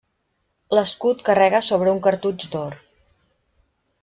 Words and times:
L'escut 0.77 1.21
carrega 1.29 1.61
sobre 1.67 1.93
un 1.97 2.01
cartutx 2.09 2.51
d'or. 2.57 2.75